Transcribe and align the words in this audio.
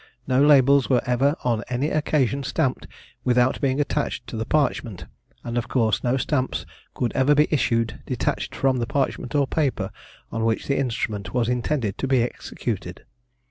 No 0.25 0.43
labels 0.43 0.89
were 0.89 1.03
ever 1.05 1.35
on 1.43 1.63
any 1.69 1.91
occasion 1.91 2.41
stamped 2.41 2.87
without 3.23 3.61
being 3.61 3.79
attached 3.79 4.25
to 4.25 4.35
the 4.35 4.47
parchment, 4.47 5.05
and 5.43 5.59
of 5.59 5.67
course 5.67 6.03
no 6.03 6.17
stamps 6.17 6.65
could 6.95 7.11
ever 7.13 7.35
be 7.35 7.47
issued 7.51 8.01
detached 8.07 8.55
from 8.55 8.77
the 8.77 8.87
parchment 8.87 9.35
or 9.35 9.45
paper 9.45 9.91
on 10.31 10.43
which 10.43 10.65
the 10.65 10.79
instrument 10.79 11.35
was 11.35 11.47
intended 11.47 11.99
to 11.99 12.07
be 12.07 12.23
executed. 12.23 13.05